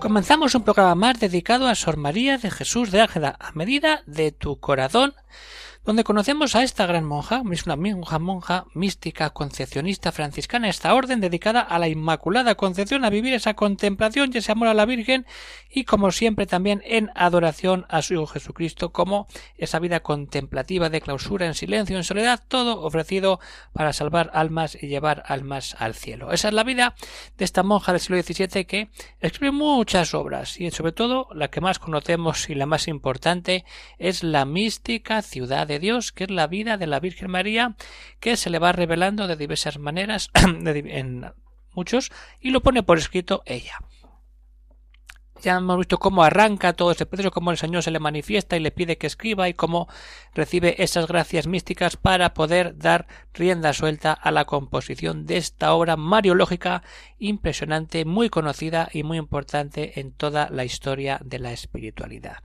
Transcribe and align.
Comenzamos 0.00 0.54
un 0.54 0.62
programa 0.62 0.94
más 0.94 1.18
dedicado 1.18 1.66
a 1.66 1.74
Sor 1.74 1.96
María 1.96 2.38
de 2.38 2.52
Jesús 2.52 2.92
de 2.92 3.00
Ágeda, 3.00 3.36
a 3.40 3.50
medida 3.52 4.02
de 4.06 4.30
tu 4.30 4.60
corazón, 4.60 5.12
donde 5.88 6.04
conocemos 6.04 6.54
a 6.54 6.64
esta 6.64 6.84
gran 6.84 7.06
monja, 7.06 7.42
es 7.50 7.64
una 7.64 7.74
monja, 7.74 8.18
monja 8.18 8.66
mística, 8.74 9.30
concepcionista 9.30 10.12
franciscana, 10.12 10.68
esta 10.68 10.92
orden 10.92 11.18
dedicada 11.18 11.62
a 11.62 11.78
la 11.78 11.88
Inmaculada 11.88 12.56
Concepción, 12.56 13.06
a 13.06 13.08
vivir 13.08 13.32
esa 13.32 13.54
contemplación 13.54 14.30
y 14.30 14.36
ese 14.36 14.52
amor 14.52 14.68
a 14.68 14.74
la 14.74 14.84
Virgen 14.84 15.24
y 15.70 15.84
como 15.84 16.12
siempre 16.12 16.44
también 16.44 16.82
en 16.84 17.10
adoración 17.14 17.86
a 17.88 18.02
su 18.02 18.12
Hijo 18.12 18.26
Jesucristo, 18.26 18.92
como 18.92 19.28
esa 19.56 19.78
vida 19.78 20.00
contemplativa 20.00 20.90
de 20.90 21.00
clausura 21.00 21.46
en 21.46 21.54
silencio, 21.54 21.96
en 21.96 22.04
soledad, 22.04 22.44
todo 22.46 22.82
ofrecido 22.82 23.40
para 23.72 23.94
salvar 23.94 24.30
almas 24.34 24.76
y 24.78 24.88
llevar 24.88 25.22
almas 25.26 25.74
al 25.78 25.94
cielo. 25.94 26.32
Esa 26.32 26.48
es 26.48 26.54
la 26.54 26.64
vida 26.64 26.96
de 27.38 27.46
esta 27.46 27.62
monja 27.62 27.92
del 27.92 28.02
siglo 28.02 28.22
XVII 28.22 28.66
que 28.66 28.90
escribe 29.20 29.52
muchas 29.52 30.12
obras 30.12 30.60
y 30.60 30.70
sobre 30.70 30.92
todo 30.92 31.28
la 31.32 31.48
que 31.48 31.62
más 31.62 31.78
conocemos 31.78 32.50
y 32.50 32.54
la 32.54 32.66
más 32.66 32.88
importante 32.88 33.64
es 33.98 34.22
la 34.22 34.44
mística 34.44 35.22
ciudad 35.22 35.66
de 35.66 35.77
Dios, 35.78 36.12
que 36.12 36.24
es 36.24 36.30
la 36.30 36.46
vida 36.46 36.76
de 36.76 36.86
la 36.86 37.00
Virgen 37.00 37.30
María, 37.30 37.74
que 38.20 38.36
se 38.36 38.50
le 38.50 38.58
va 38.58 38.72
revelando 38.72 39.26
de 39.26 39.36
diversas 39.36 39.78
maneras 39.78 40.30
en 40.34 41.32
muchos 41.72 42.10
y 42.40 42.50
lo 42.50 42.62
pone 42.62 42.82
por 42.82 42.98
escrito 42.98 43.42
ella. 43.46 43.78
Ya 45.42 45.56
hemos 45.56 45.78
visto 45.78 45.98
cómo 45.98 46.24
arranca 46.24 46.72
todo 46.72 46.90
este 46.90 47.06
proceso, 47.06 47.30
cómo 47.30 47.52
el 47.52 47.58
Señor 47.58 47.82
se 47.82 47.92
le 47.92 48.00
manifiesta 48.00 48.56
y 48.56 48.60
le 48.60 48.72
pide 48.72 48.98
que 48.98 49.06
escriba 49.06 49.48
y 49.48 49.54
cómo 49.54 49.88
recibe 50.34 50.82
esas 50.82 51.06
gracias 51.06 51.46
místicas 51.46 51.96
para 51.96 52.34
poder 52.34 52.76
dar 52.76 53.06
rienda 53.34 53.72
suelta 53.72 54.12
a 54.12 54.32
la 54.32 54.46
composición 54.46 55.26
de 55.26 55.36
esta 55.36 55.72
obra 55.74 55.96
mariológica 55.96 56.82
impresionante, 57.18 58.04
muy 58.04 58.30
conocida 58.30 58.88
y 58.92 59.04
muy 59.04 59.18
importante 59.18 60.00
en 60.00 60.12
toda 60.12 60.48
la 60.50 60.64
historia 60.64 61.20
de 61.24 61.38
la 61.38 61.52
espiritualidad. 61.52 62.38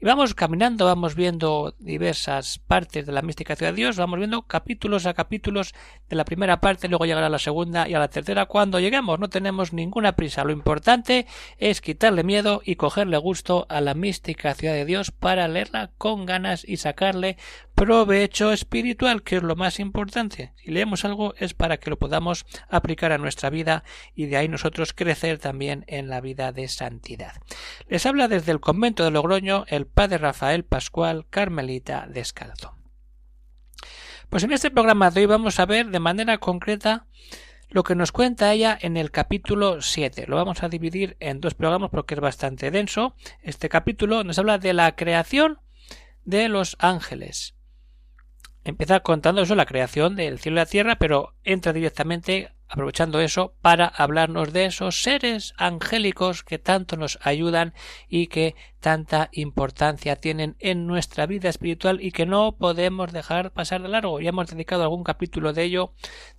Y 0.00 0.06
vamos 0.06 0.34
caminando, 0.34 0.86
vamos 0.86 1.14
viendo 1.14 1.74
diversas 1.78 2.58
partes 2.58 3.04
de 3.04 3.12
la 3.12 3.22
mística 3.22 3.54
ciudad 3.54 3.72
de 3.72 3.76
Dios, 3.76 3.96
vamos 3.96 4.18
viendo 4.18 4.42
capítulos 4.42 5.04
a 5.04 5.12
capítulos 5.12 5.74
de 6.10 6.16
la 6.16 6.24
primera 6.24 6.60
parte, 6.60 6.88
luego 6.88 7.06
llegará 7.06 7.28
la 7.28 7.38
segunda 7.38 7.88
y 7.88 7.94
a 7.94 8.00
la 8.00 8.08
tercera 8.08 8.46
cuando 8.46 8.80
lleguemos. 8.80 9.20
No 9.20 9.30
tenemos 9.30 9.72
ninguna 9.72 10.16
prisa. 10.16 10.42
Lo 10.42 10.50
importante 10.50 11.26
es 11.56 11.80
quitarle 11.80 12.24
miedo 12.24 12.62
y 12.64 12.74
cogerle 12.74 13.16
gusto 13.16 13.64
a 13.68 13.80
la 13.80 13.94
mística 13.94 14.54
ciudad 14.54 14.74
de 14.74 14.84
Dios 14.84 15.12
para 15.12 15.46
leerla 15.46 15.92
con 15.96 16.26
ganas 16.26 16.64
y 16.66 16.78
sacarle 16.78 17.36
provecho 17.76 18.52
espiritual, 18.52 19.22
que 19.22 19.36
es 19.36 19.42
lo 19.44 19.54
más 19.54 19.78
importante. 19.78 20.52
Si 20.56 20.72
leemos 20.72 21.04
algo 21.04 21.34
es 21.38 21.54
para 21.54 21.76
que 21.76 21.90
lo 21.90 21.98
podamos 21.98 22.44
aplicar 22.68 23.12
a 23.12 23.18
nuestra 23.18 23.48
vida 23.48 23.84
y 24.14 24.26
de 24.26 24.36
ahí 24.36 24.48
nosotros 24.48 24.92
crecer 24.92 25.38
también 25.38 25.84
en 25.86 26.08
la 26.08 26.20
vida 26.20 26.50
de 26.50 26.66
santidad. 26.66 27.34
Les 27.88 28.04
habla 28.04 28.26
desde 28.26 28.50
el 28.50 28.60
convento 28.60 29.04
de 29.04 29.12
Logroño 29.12 29.64
el 29.68 29.86
padre 29.86 30.18
Rafael 30.18 30.64
Pascual 30.64 31.26
Carmelita 31.30 32.08
Descalzo. 32.08 32.79
Pues 34.30 34.44
en 34.44 34.52
este 34.52 34.70
programa 34.70 35.10
de 35.10 35.22
hoy 35.22 35.26
vamos 35.26 35.58
a 35.58 35.66
ver 35.66 35.88
de 35.88 35.98
manera 35.98 36.38
concreta 36.38 37.04
lo 37.68 37.82
que 37.82 37.96
nos 37.96 38.12
cuenta 38.12 38.52
ella 38.52 38.78
en 38.80 38.96
el 38.96 39.10
capítulo 39.10 39.82
7. 39.82 40.26
Lo 40.28 40.36
vamos 40.36 40.62
a 40.62 40.68
dividir 40.68 41.16
en 41.18 41.40
dos 41.40 41.54
programas 41.54 41.90
porque 41.90 42.14
es 42.14 42.20
bastante 42.20 42.70
denso. 42.70 43.16
Este 43.42 43.68
capítulo 43.68 44.22
nos 44.22 44.38
habla 44.38 44.58
de 44.58 44.72
la 44.72 44.94
creación 44.94 45.58
de 46.24 46.48
los 46.48 46.76
ángeles. 46.78 47.56
Empieza 48.62 49.00
contando 49.00 49.42
eso, 49.42 49.56
la 49.56 49.66
creación 49.66 50.14
del 50.14 50.38
cielo 50.38 50.58
y 50.58 50.60
la 50.60 50.66
tierra, 50.66 50.96
pero 50.96 51.34
entra 51.42 51.72
directamente 51.72 52.52
aprovechando 52.70 53.20
eso 53.20 53.52
para 53.60 53.86
hablarnos 53.86 54.52
de 54.52 54.66
esos 54.66 55.02
seres 55.02 55.54
angélicos 55.58 56.44
que 56.44 56.58
tanto 56.58 56.96
nos 56.96 57.18
ayudan 57.22 57.74
y 58.08 58.28
que 58.28 58.54
tanta 58.78 59.28
importancia 59.32 60.16
tienen 60.16 60.56
en 60.60 60.86
nuestra 60.86 61.26
vida 61.26 61.48
espiritual 61.48 62.00
y 62.00 62.12
que 62.12 62.26
no 62.26 62.52
podemos 62.52 63.12
dejar 63.12 63.50
pasar 63.50 63.82
de 63.82 63.88
largo. 63.88 64.20
Ya 64.20 64.30
hemos 64.30 64.48
dedicado 64.48 64.84
algún 64.84 65.02
capítulo 65.02 65.52
de 65.52 65.64
ello, 65.64 65.92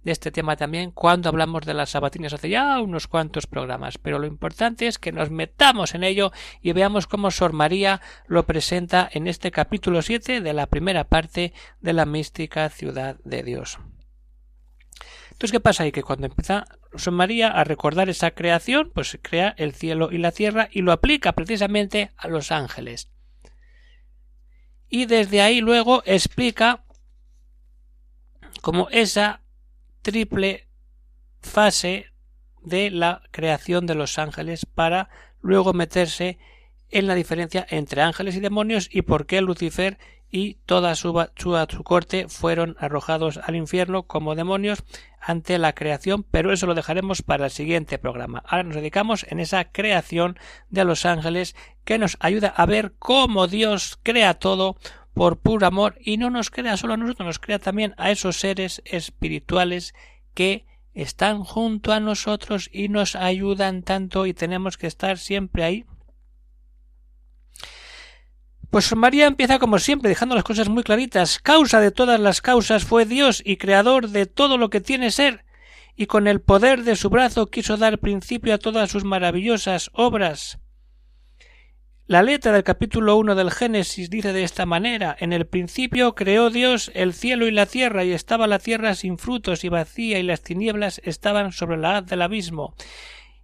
de 0.03 0.13
este 0.13 0.31
tema 0.31 0.55
también, 0.55 0.91
cuando 0.91 1.27
hablamos 1.27 1.65
de 1.65 1.73
las 1.73 1.91
sabatinas 1.91 2.33
hace 2.33 2.49
ya 2.49 2.79
unos 2.79 3.07
cuantos 3.07 3.45
programas. 3.45 3.97
Pero 3.97 4.17
lo 4.17 4.25
importante 4.25 4.87
es 4.87 4.97
que 4.97 5.11
nos 5.11 5.29
metamos 5.29 5.93
en 5.95 6.05
ello 6.05 6.31
y 6.61 6.71
veamos 6.71 7.07
cómo 7.07 7.29
Sor 7.29 7.51
María 7.51 8.01
lo 8.25 8.45
presenta 8.45 9.07
en 9.11 9.27
este 9.27 9.51
capítulo 9.51 10.01
7 10.01 10.39
de 10.39 10.53
la 10.53 10.67
primera 10.67 11.03
parte 11.03 11.53
de 11.81 11.93
la 11.93 12.05
mística 12.05 12.69
ciudad 12.69 13.17
de 13.25 13.43
Dios. 13.43 13.79
Entonces, 15.41 15.53
¿qué 15.53 15.59
pasa 15.59 15.83
ahí? 15.85 15.91
Que 15.91 16.03
cuando 16.03 16.27
empieza 16.27 16.67
San 16.97 17.15
María 17.15 17.47
a 17.47 17.63
recordar 17.63 18.09
esa 18.09 18.29
creación, 18.29 18.91
pues 18.93 19.17
crea 19.23 19.55
el 19.57 19.73
cielo 19.73 20.11
y 20.11 20.19
la 20.19 20.31
tierra 20.31 20.69
y 20.71 20.83
lo 20.83 20.91
aplica 20.91 21.31
precisamente 21.31 22.11
a 22.15 22.27
los 22.27 22.51
ángeles. 22.51 23.09
Y 24.87 25.07
desde 25.07 25.41
ahí 25.41 25.59
luego 25.59 26.03
explica 26.05 26.83
como 28.61 28.87
esa 28.91 29.41
triple 30.03 30.67
fase 31.41 32.11
de 32.61 32.91
la 32.91 33.23
creación 33.31 33.87
de 33.87 33.95
los 33.95 34.19
ángeles 34.19 34.67
para 34.67 35.09
luego 35.41 35.73
meterse 35.73 36.37
en 36.91 37.07
la 37.07 37.15
diferencia 37.15 37.65
entre 37.67 38.03
ángeles 38.03 38.35
y 38.35 38.41
demonios 38.41 38.89
y 38.91 39.01
por 39.01 39.25
qué 39.25 39.41
Lucifer 39.41 39.97
y 40.31 40.55
toda 40.65 40.95
su, 40.95 41.13
corte 41.83 42.27
fueron 42.29 42.77
arrojados 42.79 43.37
al 43.37 43.57
infierno 43.57 44.03
como 44.03 44.35
demonios 44.35 44.83
ante 45.19 45.59
la 45.59 45.73
creación, 45.73 46.23
pero 46.23 46.53
eso 46.53 46.65
lo 46.65 46.73
dejaremos 46.73 47.21
para 47.21 47.45
el 47.45 47.51
siguiente 47.51 47.99
programa. 47.99 48.41
Ahora 48.47 48.63
nos 48.63 48.75
dedicamos 48.75 49.25
en 49.29 49.41
esa 49.41 49.65
creación 49.65 50.39
de 50.69 50.85
los 50.85 51.05
ángeles 51.05 51.55
que 51.83 51.99
nos 51.99 52.17
ayuda 52.21 52.47
a 52.47 52.65
ver 52.65 52.93
cómo 52.97 53.47
Dios 53.47 53.99
crea 54.01 54.35
todo 54.35 54.77
por 55.13 55.37
puro 55.37 55.67
amor 55.67 55.97
y 55.99 56.17
no 56.17 56.29
nos 56.29 56.49
crea 56.49 56.77
solo 56.77 56.93
a 56.93 56.97
nosotros, 56.97 57.27
nos 57.27 57.39
crea 57.39 57.59
también 57.59 57.93
a 57.97 58.09
esos 58.09 58.37
seres 58.39 58.81
espirituales 58.85 59.93
que 60.33 60.65
están 60.93 61.43
junto 61.43 61.91
a 61.91 61.99
nosotros 61.99 62.69
y 62.71 62.87
nos 62.87 63.15
ayudan 63.15 63.83
tanto 63.83 64.25
y 64.25 64.33
tenemos 64.33 64.77
que 64.77 64.87
estar 64.87 65.17
siempre 65.17 65.63
ahí 65.63 65.85
pues 68.71 68.95
María 68.95 69.27
empieza 69.27 69.59
como 69.59 69.79
siempre, 69.79 70.07
dejando 70.07 70.33
las 70.33 70.45
cosas 70.45 70.69
muy 70.69 70.83
claritas. 70.83 71.39
Causa 71.39 71.81
de 71.81 71.91
todas 71.91 72.21
las 72.21 72.41
causas 72.41 72.85
fue 72.85 73.05
Dios 73.05 73.43
y 73.45 73.57
creador 73.57 74.07
de 74.07 74.25
todo 74.25 74.57
lo 74.57 74.69
que 74.69 74.79
tiene 74.79 75.11
ser, 75.11 75.43
y 75.97 76.05
con 76.05 76.25
el 76.25 76.39
poder 76.39 76.83
de 76.83 76.95
su 76.95 77.09
brazo 77.09 77.47
quiso 77.47 77.75
dar 77.75 77.99
principio 77.99 78.53
a 78.53 78.59
todas 78.59 78.89
sus 78.89 79.03
maravillosas 79.03 79.91
obras. 79.93 80.57
La 82.07 82.23
letra 82.23 82.53
del 82.53 82.63
capítulo 82.63 83.17
1 83.17 83.35
del 83.35 83.51
Génesis 83.51 84.09
dice 84.09 84.31
de 84.31 84.43
esta 84.43 84.65
manera 84.65 85.15
En 85.19 85.33
el 85.33 85.47
principio 85.47 86.15
creó 86.15 86.49
Dios 86.49 86.91
el 86.93 87.13
cielo 87.13 87.47
y 87.47 87.51
la 87.51 87.65
tierra, 87.65 88.05
y 88.05 88.13
estaba 88.13 88.47
la 88.47 88.59
tierra 88.59 88.95
sin 88.95 89.17
frutos 89.17 89.65
y 89.65 89.69
vacía, 89.69 90.17
y 90.17 90.23
las 90.23 90.43
tinieblas 90.43 91.01
estaban 91.03 91.51
sobre 91.51 91.75
la 91.75 91.97
haz 91.97 92.05
del 92.05 92.21
abismo, 92.21 92.73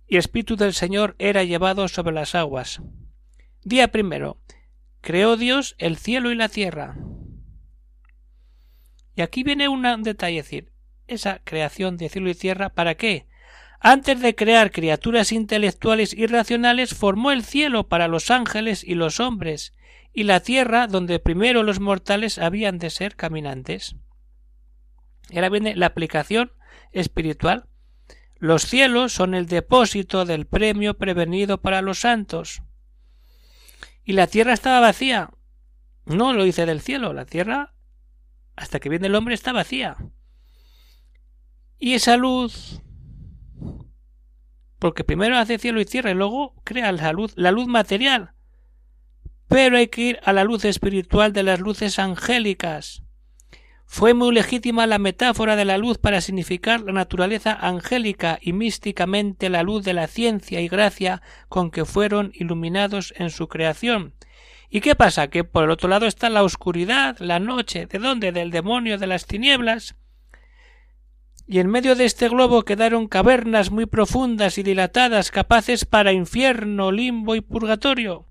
y 0.08 0.16
el 0.16 0.20
Espíritu 0.20 0.56
del 0.56 0.74
Señor 0.74 1.18
era 1.20 1.44
llevado 1.44 1.90
sobre 1.90 2.14
las 2.14 2.34
aguas. 2.34 2.82
Día 3.66 3.90
primero 3.90 4.38
creó 5.08 5.38
Dios 5.38 5.78
el 5.78 5.96
cielo 5.96 6.34
y 6.34 6.36
la 6.36 6.50
tierra. 6.50 6.98
Y 9.16 9.22
aquí 9.22 9.44
viene 9.44 9.70
un 9.70 10.04
detalle, 10.04 10.36
decir, 10.36 10.74
esa 11.08 11.40
creación 11.46 11.96
de 11.96 12.10
cielo 12.10 12.30
y 12.30 12.36
tierra, 12.36 12.68
¿para 12.68 12.96
qué? 12.96 13.26
Antes 13.80 14.20
de 14.20 14.36
crear 14.36 14.70
criaturas 14.70 15.32
intelectuales 15.32 16.14
y 16.14 16.28
racionales, 16.28 16.94
formó 16.94 17.32
el 17.32 17.46
cielo 17.46 17.88
para 17.88 18.10
los 18.10 18.30
ángeles 18.32 18.84
y 18.84 18.96
los 18.96 19.22
hombres, 19.22 19.72
y 20.12 20.24
la 20.24 20.42
tierra 20.42 20.88
donde 20.88 21.20
primero 21.20 21.64
los 21.64 21.80
mortales 21.80 22.38
habían 22.38 22.78
de 22.78 22.90
ser 22.90 23.16
caminantes. 23.16 23.96
Ahora 25.34 25.48
viene 25.48 25.74
la 25.78 25.86
aplicación 25.86 26.52
espiritual. 26.92 27.70
Los 28.40 28.64
cielos 28.64 29.14
son 29.14 29.36
el 29.36 29.46
depósito 29.46 30.26
del 30.26 30.48
premio 30.48 30.98
prevenido 30.98 31.62
para 31.62 31.82
los 31.82 32.00
santos 32.00 32.62
y 34.08 34.14
la 34.14 34.26
tierra 34.26 34.54
estaba 34.54 34.80
vacía. 34.80 35.30
No 36.06 36.32
lo 36.32 36.46
dice 36.46 36.66
del 36.66 36.80
cielo, 36.80 37.12
la 37.12 37.26
tierra, 37.26 37.76
hasta 38.56 38.80
que 38.80 38.88
viene 38.88 39.08
el 39.08 39.16
hombre, 39.16 39.36
está 39.36 39.52
vacía. 39.52 39.98
Y 41.78 41.94
esa 41.94 42.16
luz 42.16 42.82
porque 44.80 45.04
primero 45.04 45.38
hace 45.38 45.58
cielo 45.58 45.82
y 45.82 45.86
tierra 45.86 46.12
y 46.12 46.14
luego 46.14 46.56
crea 46.64 46.92
la 46.94 47.12
luz, 47.12 47.34
la 47.36 47.52
luz 47.52 47.68
material. 47.68 48.32
Pero 49.50 49.78
hay 49.78 49.88
que 49.88 50.02
ir 50.02 50.20
a 50.24 50.32
la 50.32 50.46
luz 50.46 50.64
espiritual 50.64 51.34
de 51.34 51.44
las 51.44 51.60
luces 51.60 52.00
angélicas. 52.00 53.04
Fue 53.90 54.14
muy 54.14 54.34
legítima 54.34 54.86
la 54.86 55.00
metáfora 55.00 55.56
de 55.56 55.64
la 55.64 55.78
luz 55.78 55.98
para 55.98 56.20
significar 56.20 56.82
la 56.82 56.92
naturaleza 56.92 57.54
angélica 57.54 58.38
y 58.42 58.52
místicamente 58.52 59.50
la 59.50 59.64
luz 59.64 59.84
de 59.86 59.94
la 59.94 60.08
ciencia 60.08 60.60
y 60.60 60.68
gracia 60.68 61.22
con 61.48 61.72
que 61.72 61.86
fueron 61.86 62.32
iluminados 62.36 63.14
en 63.18 63.32
su 63.32 63.48
creación. 63.48 64.14
¿Y 64.70 64.82
qué 64.82 64.94
pasa? 64.94 65.30
Que 65.30 65.46
por 65.46 65.64
el 65.64 65.72
otro 65.72 65.88
lado 65.88 66.06
está 66.06 66.30
la 66.30 66.44
oscuridad, 66.44 67.18
la 67.20 67.40
noche, 67.40 67.88
¿de 67.88 67.98
dónde? 67.98 68.34
Del 68.34 68.52
demonio 68.52 68.98
de 68.98 69.08
las 69.08 69.26
tinieblas. 69.26 69.96
Y 71.48 71.60
en 71.60 71.68
medio 71.68 71.96
de 71.96 72.06
este 72.06 72.28
globo 72.28 72.64
quedaron 72.64 73.08
cavernas 73.08 73.72
muy 73.72 73.86
profundas 73.86 74.58
y 74.58 74.64
dilatadas, 74.64 75.32
capaces 75.32 75.86
para 75.86 76.12
infierno, 76.12 76.92
limbo 76.92 77.36
y 77.36 77.42
purgatorio 77.42 78.27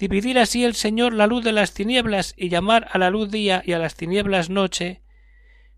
dividir 0.00 0.38
así 0.38 0.64
el 0.64 0.74
Señor 0.74 1.12
la 1.12 1.26
luz 1.26 1.44
de 1.44 1.52
las 1.52 1.74
tinieblas 1.74 2.32
y 2.34 2.48
llamar 2.48 2.88
a 2.90 2.96
la 2.96 3.10
luz 3.10 3.30
día 3.30 3.62
y 3.66 3.74
a 3.74 3.78
las 3.78 3.96
tinieblas 3.96 4.48
noche, 4.48 5.02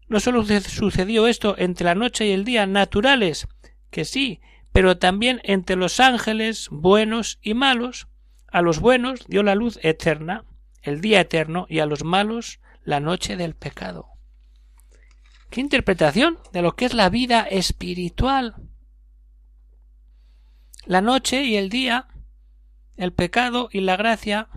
no 0.06 0.20
sólo 0.20 0.44
sucedió 0.44 1.26
esto 1.26 1.56
entre 1.58 1.86
la 1.86 1.96
noche 1.96 2.28
y 2.28 2.30
el 2.30 2.44
día 2.44 2.64
naturales, 2.66 3.48
que 3.90 4.04
sí, 4.04 4.40
pero 4.72 4.96
también 4.96 5.40
entre 5.42 5.74
los 5.74 5.98
ángeles 5.98 6.68
buenos 6.70 7.40
y 7.42 7.54
malos. 7.54 8.06
A 8.46 8.62
los 8.62 8.78
buenos 8.78 9.26
dio 9.26 9.42
la 9.42 9.56
luz 9.56 9.80
eterna, 9.82 10.44
el 10.82 11.00
día 11.00 11.20
eterno, 11.20 11.66
y 11.68 11.80
a 11.80 11.86
los 11.86 12.04
malos 12.04 12.60
la 12.84 13.00
noche 13.00 13.36
del 13.36 13.56
pecado. 13.56 14.06
¿Qué 15.50 15.60
interpretación 15.60 16.38
de 16.52 16.62
lo 16.62 16.76
que 16.76 16.84
es 16.84 16.94
la 16.94 17.08
vida 17.08 17.42
espiritual? 17.42 18.54
La 20.86 21.00
noche 21.00 21.42
y 21.42 21.56
el 21.56 21.70
día 21.70 22.06
el 23.02 23.12
pecado 23.12 23.68
y 23.72 23.80
la 23.80 23.96
gracia, 23.96 24.48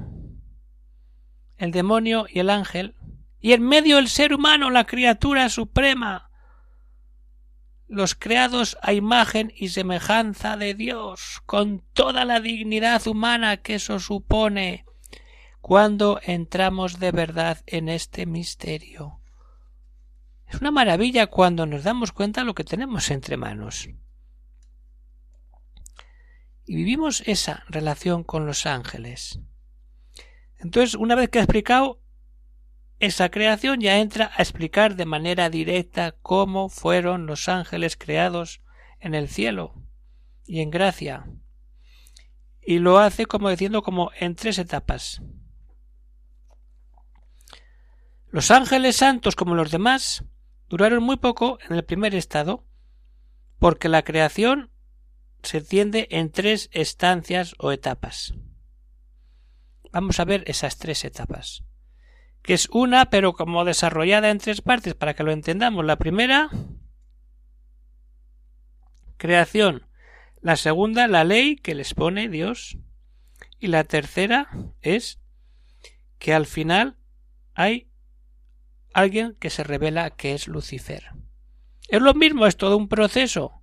el 1.57 1.71
demonio 1.71 2.27
y 2.29 2.39
el 2.39 2.51
ángel, 2.51 2.95
y 3.39 3.53
en 3.53 3.63
medio 3.63 3.97
el 3.97 4.07
ser 4.07 4.35
humano, 4.35 4.69
la 4.69 4.85
criatura 4.85 5.49
suprema, 5.49 6.29
los 7.87 8.13
creados 8.13 8.77
a 8.83 8.93
imagen 8.93 9.51
y 9.55 9.69
semejanza 9.69 10.57
de 10.57 10.75
Dios, 10.75 11.41
con 11.47 11.83
toda 11.93 12.23
la 12.23 12.39
dignidad 12.39 13.07
humana 13.07 13.57
que 13.57 13.75
eso 13.75 13.99
supone, 13.99 14.85
cuando 15.59 16.19
entramos 16.21 16.99
de 16.99 17.11
verdad 17.11 17.63
en 17.65 17.89
este 17.89 18.27
misterio. 18.27 19.21
Es 20.45 20.61
una 20.61 20.69
maravilla 20.69 21.25
cuando 21.25 21.65
nos 21.65 21.83
damos 21.83 22.11
cuenta 22.11 22.41
de 22.41 22.45
lo 22.45 22.53
que 22.53 22.63
tenemos 22.63 23.09
entre 23.09 23.37
manos. 23.37 23.89
Y 26.65 26.75
vivimos 26.75 27.21
esa 27.25 27.63
relación 27.67 28.23
con 28.23 28.45
los 28.45 28.65
ángeles. 28.65 29.39
Entonces, 30.57 30.95
una 30.95 31.15
vez 31.15 31.29
que 31.29 31.39
ha 31.39 31.43
explicado 31.43 32.01
esa 32.99 33.29
creación, 33.29 33.81
ya 33.81 33.99
entra 33.99 34.31
a 34.35 34.41
explicar 34.41 34.95
de 34.95 35.05
manera 35.05 35.49
directa 35.49 36.15
cómo 36.21 36.69
fueron 36.69 37.27
los 37.27 37.49
ángeles 37.49 37.97
creados 37.97 38.61
en 38.99 39.13
el 39.13 39.27
cielo 39.29 39.75
y 40.45 40.61
en 40.61 40.71
gracia. 40.71 41.27
Y 42.61 42.79
lo 42.79 42.97
hace 42.97 43.25
como 43.25 43.49
diciendo 43.49 43.83
como 43.83 44.11
en 44.19 44.35
tres 44.35 44.57
etapas. 44.57 45.21
Los 48.29 48.49
ángeles 48.49 48.95
santos, 48.95 49.35
como 49.35 49.55
los 49.55 49.71
demás, 49.71 50.25
duraron 50.67 51.03
muy 51.03 51.17
poco 51.17 51.59
en 51.69 51.75
el 51.75 51.85
primer 51.85 52.15
estado, 52.15 52.65
porque 53.59 53.87
la 53.87 54.03
creación 54.03 54.71
se 55.45 55.61
tiende 55.61 56.07
en 56.11 56.31
tres 56.31 56.69
estancias 56.71 57.55
o 57.59 57.71
etapas. 57.71 58.33
Vamos 59.91 60.19
a 60.19 60.25
ver 60.25 60.43
esas 60.47 60.77
tres 60.77 61.05
etapas. 61.05 61.63
Que 62.41 62.53
es 62.53 62.67
una, 62.69 63.09
pero 63.09 63.33
como 63.33 63.65
desarrollada 63.65 64.29
en 64.29 64.39
tres 64.39 64.61
partes 64.61 64.93
para 64.93 65.13
que 65.13 65.23
lo 65.23 65.31
entendamos. 65.31 65.85
La 65.85 65.97
primera, 65.97 66.49
creación. 69.17 69.87
La 70.41 70.55
segunda, 70.55 71.07
la 71.07 71.23
ley 71.23 71.55
que 71.55 71.75
les 71.75 71.93
pone 71.93 72.29
Dios. 72.29 72.77
Y 73.59 73.67
la 73.67 73.83
tercera 73.83 74.49
es 74.81 75.19
que 76.19 76.33
al 76.33 76.45
final 76.45 76.97
hay 77.53 77.89
alguien 78.93 79.35
que 79.39 79.49
se 79.49 79.63
revela 79.63 80.11
que 80.11 80.33
es 80.33 80.47
Lucifer. 80.47 81.11
Es 81.87 82.01
lo 82.01 82.13
mismo, 82.13 82.45
es 82.47 82.57
todo 82.57 82.77
un 82.77 82.87
proceso 82.87 83.61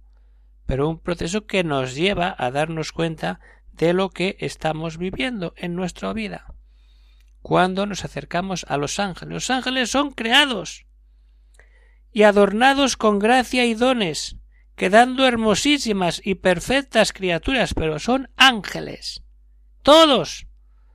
pero 0.67 0.89
un 0.89 0.99
proceso 0.99 1.47
que 1.47 1.65
nos 1.65 1.95
lleva 1.95 2.35
a 2.39 2.51
darnos 2.51 2.93
cuenta 2.93 3.41
de 3.73 3.93
lo 3.93 4.11
que 4.11 4.37
estamos 4.41 4.99
viviendo 4.99 5.55
en 5.57 5.75
nuestra 5.75 6.13
vida. 6.13 6.55
Cuando 7.41 7.87
nos 7.87 8.05
acercamos 8.05 8.65
a 8.69 8.77
los 8.77 9.01
ángeles. 9.01 9.33
Los 9.33 9.51
ángeles 9.51 9.91
son 9.91 10.13
creados 10.13 10.87
y 12.13 12.23
adornados 12.23 12.97
con 12.97 13.19
gracia 13.19 13.65
y 13.65 13.75
dones, 13.75 14.37
quedando 14.77 15.27
hermosísimas 15.27 16.21
y 16.25 16.37
perfectas 16.37 17.13
criaturas, 17.13 17.75
pero 17.75 17.99
son 17.99 18.31
ángeles. 18.37 19.23
Todos 19.83 20.47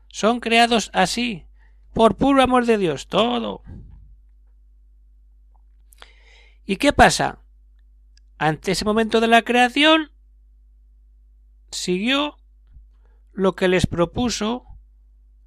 son 0.08 0.40
creados 0.40 0.90
así, 0.94 1.46
por 1.94 2.16
puro 2.16 2.42
amor 2.42 2.66
de 2.66 2.78
Dios, 2.78 3.08
todo. 3.08 3.64
¿Y 6.66 6.78
qué 6.78 6.94
pasa? 6.94 7.40
Ante 8.38 8.72
ese 8.72 8.86
momento 8.86 9.20
de 9.20 9.28
la 9.28 9.42
creación, 9.42 10.12
siguió 11.72 12.38
lo 13.34 13.56
que 13.56 13.68
les 13.68 13.88
propuso 13.88 14.66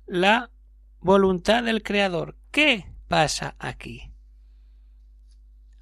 la 0.07 0.51
voluntad 1.01 1.63
del 1.63 1.83
Creador. 1.83 2.37
¿Qué 2.51 2.93
pasa 3.09 3.55
aquí? 3.59 4.13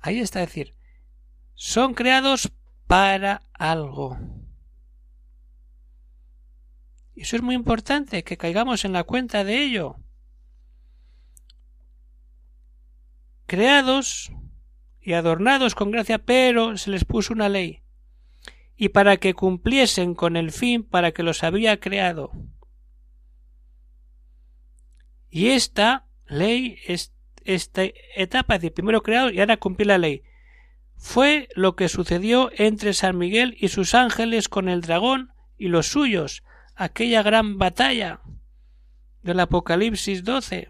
Ahí 0.00 0.20
está 0.20 0.40
decir, 0.40 0.74
son 1.54 1.94
creados 1.94 2.52
para 2.86 3.42
algo. 3.52 4.18
Y 7.14 7.22
eso 7.22 7.36
es 7.36 7.42
muy 7.42 7.54
importante, 7.54 8.22
que 8.22 8.36
caigamos 8.36 8.84
en 8.84 8.92
la 8.92 9.02
cuenta 9.02 9.42
de 9.44 9.64
ello. 9.64 9.96
Creados 13.46 14.30
y 15.08 15.14
adornados 15.14 15.74
con 15.74 15.90
gracia, 15.90 16.18
pero 16.18 16.76
se 16.76 16.90
les 16.90 17.06
puso 17.06 17.32
una 17.32 17.48
ley, 17.48 17.80
y 18.76 18.90
para 18.90 19.16
que 19.16 19.32
cumpliesen 19.32 20.14
con 20.14 20.36
el 20.36 20.52
fin 20.52 20.82
para 20.82 21.12
que 21.12 21.22
los 21.22 21.42
había 21.42 21.80
creado. 21.80 22.30
Y 25.30 25.48
esta 25.48 26.08
ley, 26.26 26.76
esta 27.42 27.82
etapa 28.16 28.58
de 28.58 28.70
primero 28.70 29.02
creado 29.02 29.30
y 29.30 29.40
ahora 29.40 29.56
cumplir 29.56 29.86
la 29.86 29.96
ley, 29.96 30.24
fue 30.98 31.48
lo 31.54 31.74
que 31.74 31.88
sucedió 31.88 32.50
entre 32.54 32.92
San 32.92 33.16
Miguel 33.16 33.56
y 33.58 33.68
sus 33.68 33.94
ángeles 33.94 34.50
con 34.50 34.68
el 34.68 34.82
dragón 34.82 35.32
y 35.56 35.68
los 35.68 35.86
suyos, 35.86 36.42
aquella 36.74 37.22
gran 37.22 37.56
batalla 37.56 38.20
del 39.22 39.40
Apocalipsis 39.40 40.22
12, 40.22 40.68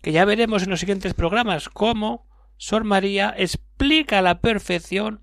que 0.00 0.12
ya 0.12 0.24
veremos 0.24 0.62
en 0.62 0.70
los 0.70 0.80
siguientes 0.80 1.12
programas 1.12 1.68
cómo 1.68 2.26
Sor 2.56 2.84
María 2.84 3.34
explica 3.36 4.18
a 4.18 4.22
la 4.22 4.40
perfección 4.40 5.22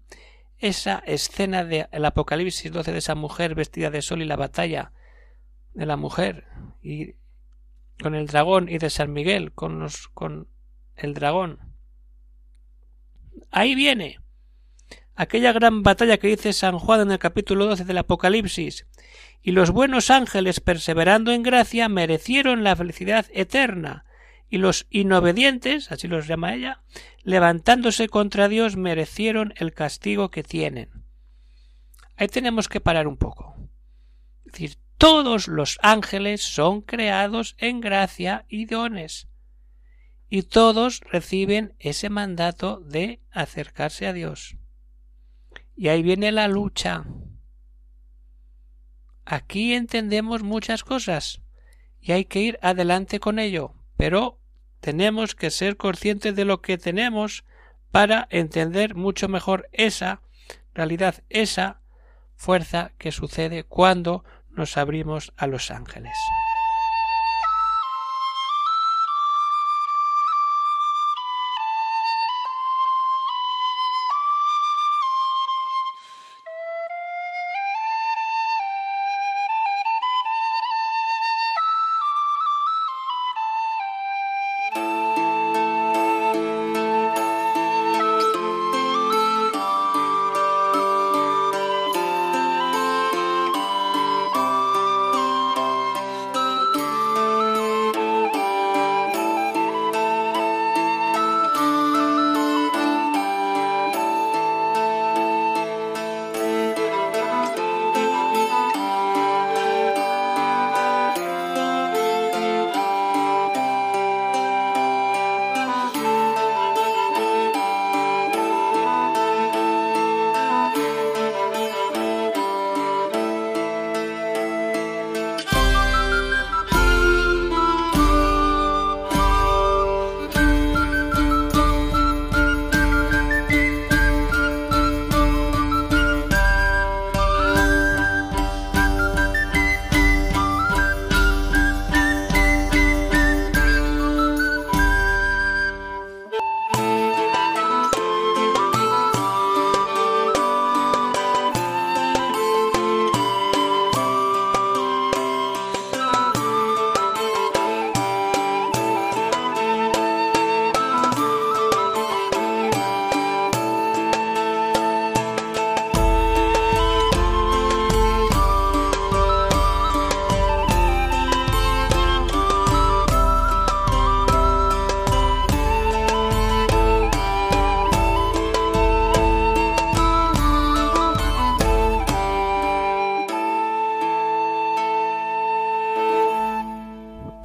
esa 0.57 0.99
escena 0.99 1.63
del 1.63 2.05
Apocalipsis 2.05 2.71
12 2.71 2.91
de 2.91 2.97
esa 2.99 3.15
mujer 3.15 3.55
vestida 3.55 3.89
de 3.89 4.01
sol 4.01 4.21
y 4.21 4.25
la 4.25 4.35
batalla 4.35 4.91
de 5.73 5.85
la 5.85 5.97
mujer 5.97 6.45
y 6.83 7.15
con 8.01 8.15
el 8.15 8.27
dragón 8.27 8.69
y 8.69 8.77
de 8.77 8.89
San 8.89 9.11
Miguel 9.11 9.53
con 9.53 9.79
los, 9.79 10.07
con 10.09 10.47
el 10.95 11.13
dragón. 11.13 11.59
Ahí 13.49 13.75
viene 13.75 14.19
aquella 15.15 15.51
gran 15.51 15.83
batalla 15.83 16.17
que 16.17 16.27
dice 16.27 16.53
San 16.53 16.77
Juan 16.77 17.01
en 17.01 17.11
el 17.11 17.19
capítulo 17.19 17.65
12 17.65 17.85
del 17.85 17.97
Apocalipsis 17.97 18.87
y 19.41 19.51
los 19.51 19.71
buenos 19.71 20.09
ángeles 20.09 20.59
perseverando 20.59 21.31
en 21.31 21.43
gracia 21.43 21.89
merecieron 21.89 22.63
la 22.63 22.75
felicidad 22.75 23.25
eterna 23.31 24.05
y 24.51 24.57
los 24.57 24.85
inobedientes, 24.89 25.93
así 25.93 26.09
los 26.09 26.27
llama 26.27 26.53
ella, 26.53 26.83
levantándose 27.23 28.09
contra 28.09 28.49
Dios 28.49 28.75
merecieron 28.75 29.53
el 29.55 29.73
castigo 29.73 30.29
que 30.29 30.43
tienen. 30.43 31.05
Ahí 32.17 32.27
tenemos 32.27 32.67
que 32.67 32.81
parar 32.81 33.07
un 33.07 33.15
poco. 33.15 33.55
Es 34.45 34.51
decir, 34.51 34.77
todos 34.97 35.47
los 35.47 35.79
ángeles 35.81 36.43
son 36.43 36.81
creados 36.81 37.55
en 37.59 37.79
gracia 37.79 38.45
y 38.49 38.65
dones. 38.65 39.29
Y 40.29 40.43
todos 40.43 40.99
reciben 41.09 41.73
ese 41.79 42.09
mandato 42.09 42.81
de 42.81 43.21
acercarse 43.31 44.05
a 44.05 44.11
Dios. 44.11 44.57
Y 45.77 45.87
ahí 45.87 46.03
viene 46.03 46.33
la 46.33 46.49
lucha. 46.49 47.05
Aquí 49.23 49.73
entendemos 49.73 50.43
muchas 50.43 50.83
cosas 50.83 51.41
y 52.01 52.11
hay 52.11 52.25
que 52.25 52.41
ir 52.41 52.59
adelante 52.61 53.21
con 53.21 53.39
ello, 53.39 53.75
pero 53.95 54.40
tenemos 54.81 55.35
que 55.35 55.51
ser 55.51 55.77
conscientes 55.77 56.35
de 56.35 56.43
lo 56.43 56.61
que 56.61 56.77
tenemos 56.77 57.45
para 57.91 58.27
entender 58.29 58.95
mucho 58.95 59.27
mejor 59.29 59.69
esa 59.71 60.21
realidad, 60.73 61.23
esa 61.29 61.81
fuerza 62.35 62.91
que 62.97 63.11
sucede 63.11 63.63
cuando 63.63 64.25
nos 64.49 64.77
abrimos 64.77 65.33
a 65.37 65.47
los 65.47 65.71
ángeles. 65.71 66.15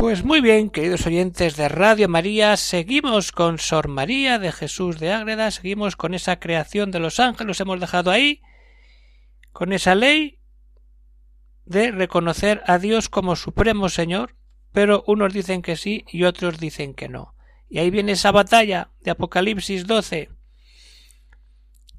Pues 0.06 0.22
muy 0.22 0.40
bien, 0.40 0.70
queridos 0.70 1.04
oyentes 1.04 1.56
de 1.56 1.68
Radio 1.68 2.08
María, 2.08 2.56
seguimos 2.56 3.32
con 3.32 3.58
Sor 3.58 3.88
María 3.88 4.38
de 4.38 4.52
Jesús 4.52 5.00
de 5.00 5.12
Ágreda, 5.12 5.50
seguimos 5.50 5.96
con 5.96 6.14
esa 6.14 6.38
creación 6.38 6.92
de 6.92 7.00
los 7.00 7.18
ángeles, 7.18 7.58
hemos 7.58 7.80
dejado 7.80 8.12
ahí, 8.12 8.40
con 9.50 9.72
esa 9.72 9.96
ley 9.96 10.38
de 11.64 11.90
reconocer 11.90 12.62
a 12.68 12.78
Dios 12.78 13.08
como 13.08 13.34
Supremo 13.34 13.88
Señor, 13.88 14.36
pero 14.70 15.02
unos 15.08 15.32
dicen 15.32 15.60
que 15.60 15.74
sí 15.74 16.04
y 16.06 16.22
otros 16.22 16.60
dicen 16.60 16.94
que 16.94 17.08
no. 17.08 17.34
Y 17.68 17.80
ahí 17.80 17.90
viene 17.90 18.12
esa 18.12 18.30
batalla 18.30 18.92
de 19.00 19.10
Apocalipsis 19.10 19.88
12. 19.88 20.30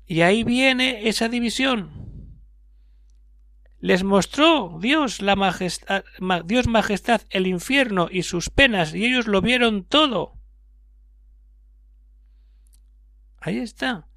Y 0.06 0.22
ahí 0.22 0.46
viene 0.46 1.10
esa 1.10 1.28
división 1.28 2.07
les 3.80 4.04
mostró 4.04 4.80
Dios 4.82 5.22
la 5.22 5.36
majestad, 5.36 6.04
Dios 6.46 6.68
majestad 6.68 7.22
el 7.30 7.46
infierno 7.46 8.08
y 8.12 8.24
sus 8.24 8.50
penas 8.50 8.94
y 8.94 9.06
ellos 9.06 9.28
lo 9.28 9.42
vieron 9.42 9.84
todo. 9.84 10.34
Ahí 13.40 13.60
está. 13.60 14.08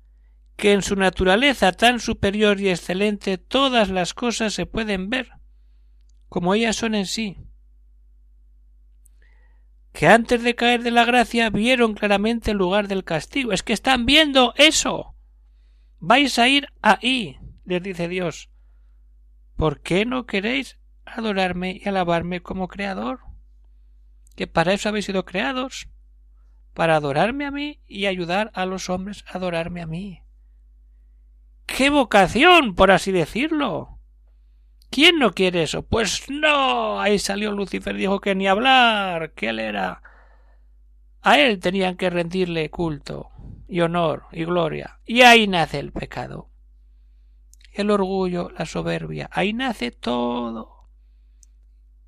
Que 0.57 0.73
en 0.73 0.83
su 0.83 0.97
naturaleza 0.97 1.73
tan 1.73 2.01
superior 2.01 2.61
y 2.61 2.69
excelente 2.71 3.39
todas 3.39 3.91
las 3.91 4.15
cosas 4.15 4.55
se 4.55 4.67
pueden 4.67 5.11
ver, 5.11 5.31
como 6.29 6.55
ellas 6.55 6.77
son 6.77 6.95
en 6.95 7.07
sí. 7.07 7.39
Que 9.93 10.07
antes 10.07 10.43
de 10.43 10.55
caer 10.55 10.83
de 10.83 10.91
la 10.91 11.05
gracia 11.05 11.51
vieron 11.51 11.95
claramente 11.95 12.53
el 12.53 12.59
lugar 12.59 12.89
del 12.89 13.05
castigo. 13.05 13.53
Es 13.53 13.63
que 13.63 13.73
están 13.73 14.07
viendo 14.07 14.55
eso. 14.57 15.17
Vais 15.99 16.39
a 16.39 16.49
ir 16.49 16.69
ahí, 16.81 17.39
les 17.65 17.83
dice 17.83 18.09
Dios 18.09 18.50
¿Por 19.61 19.83
qué 19.83 20.07
no 20.07 20.25
queréis 20.25 20.79
adorarme 21.05 21.83
y 21.85 21.87
alabarme 21.87 22.41
como 22.41 22.67
Creador? 22.67 23.21
Que 24.35 24.47
para 24.47 24.73
eso 24.73 24.89
habéis 24.89 25.05
sido 25.05 25.27
creados, 25.27 25.87
para 26.73 26.97
adorarme 26.97 27.45
a 27.45 27.51
mí 27.51 27.79
y 27.87 28.07
ayudar 28.07 28.51
a 28.55 28.65
los 28.65 28.89
hombres 28.89 29.23
a 29.29 29.37
adorarme 29.37 29.83
a 29.83 29.87
mí. 29.87 30.23
¡Qué 31.67 31.91
vocación, 31.91 32.75
por 32.75 32.91
así 32.91 33.13
decirlo! 33.13 33.99
¿Quién 34.89 35.19
no 35.19 35.33
quiere 35.33 35.65
eso? 35.65 35.83
Pues 35.83 36.31
no. 36.31 36.99
Ahí 36.99 37.19
salió 37.19 37.53
Lucifer 37.53 37.95
y 37.97 37.99
dijo 37.99 38.19
que 38.23 38.35
ni 38.35 38.49
hablar, 38.49 39.35
que 39.35 39.51
él 39.51 39.59
era. 39.59 40.03
A 41.21 41.39
él 41.39 41.61
tenían 41.61 41.99
que 41.99 42.09
rendirle 42.09 42.71
culto 42.71 43.29
y 43.69 43.83
honor 43.83 44.25
y 44.33 44.47
gloria. 44.47 45.01
Y 45.05 45.21
ahí 45.21 45.47
nace 45.47 45.81
el 45.81 45.93
pecado 45.93 46.50
el 47.73 47.91
orgullo, 47.91 48.51
la 48.57 48.67
soberbia. 48.67 49.29
Ahí 49.33 49.53
nace 49.53 49.91
todo. 49.91 50.89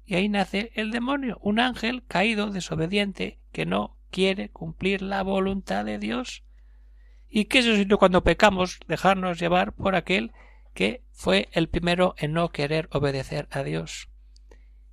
Y 0.04 0.14
ahí 0.16 0.28
nace 0.28 0.72
el 0.74 0.90
demonio, 0.90 1.38
un 1.42 1.60
ángel 1.60 2.04
caído, 2.06 2.50
desobediente, 2.50 3.38
que 3.52 3.66
no 3.66 3.96
quiere 4.10 4.50
cumplir 4.50 5.02
la 5.02 5.22
voluntad 5.22 5.84
de 5.84 5.98
Dios. 5.98 6.44
¿Y 7.28 7.46
qué 7.46 7.60
es 7.60 7.66
eso 7.66 7.98
cuando 7.98 8.24
pecamos 8.24 8.80
dejarnos 8.86 9.40
llevar 9.40 9.72
por 9.72 9.94
aquel 9.94 10.32
que 10.74 11.02
fue 11.12 11.48
el 11.52 11.68
primero 11.68 12.14
en 12.18 12.32
no 12.34 12.50
querer 12.50 12.88
obedecer 12.92 13.48
a 13.50 13.62
Dios 13.62 14.10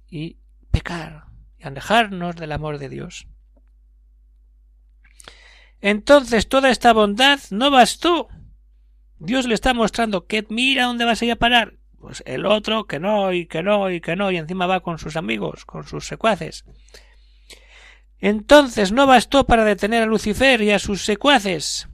y 0.07 0.37
pecar 0.71 1.25
y 1.57 1.67
alejarnos 1.67 2.35
del 2.37 2.53
amor 2.53 2.77
de 2.77 2.89
Dios? 2.89 3.27
Entonces 5.81 6.47
toda 6.47 6.69
esta 6.69 6.93
bondad 6.93 7.39
no 7.51 7.71
bastó 7.71 8.29
Dios 9.19 9.45
le 9.45 9.53
está 9.53 9.73
mostrando 9.73 10.25
que 10.25 10.45
mira 10.49 10.85
dónde 10.85 11.05
vas 11.05 11.21
a 11.21 11.25
ir 11.25 11.31
a 11.31 11.35
parar. 11.35 11.75
Pues 11.99 12.23
el 12.25 12.45
otro 12.45 12.87
que 12.87 12.99
no 12.99 13.33
y 13.33 13.45
que 13.45 13.61
no 13.61 13.91
y 13.91 13.99
que 13.99 14.15
no 14.15 14.31
y 14.31 14.37
encima 14.37 14.67
va 14.67 14.79
con 14.79 14.99
sus 14.99 15.17
amigos, 15.17 15.65
con 15.65 15.85
sus 15.85 16.07
secuaces. 16.07 16.63
Entonces 18.19 18.91
no 18.91 19.05
bastó 19.05 19.45
para 19.45 19.65
detener 19.65 20.03
a 20.03 20.05
Lucifer 20.05 20.61
y 20.61 20.71
a 20.71 20.79
sus 20.79 21.03
secuaces. 21.03 21.89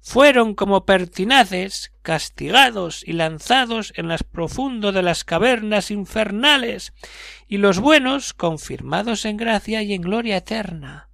Fueron 0.00 0.54
como 0.54 0.84
pertinaces, 0.84 1.92
castigados 2.02 3.06
y 3.06 3.12
lanzados 3.12 3.92
en 3.96 4.08
las 4.08 4.24
profundo 4.24 4.90
de 4.90 5.02
las 5.02 5.22
cavernas 5.24 5.90
infernales, 5.90 6.92
y 7.46 7.58
los 7.58 7.78
buenos 7.78 8.34
confirmados 8.34 9.24
en 9.24 9.36
gracia 9.36 9.82
y 9.82 9.94
en 9.94 10.02
gloria 10.02 10.38
eterna. 10.38 11.08